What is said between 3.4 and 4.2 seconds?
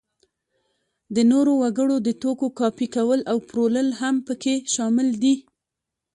پلورل هم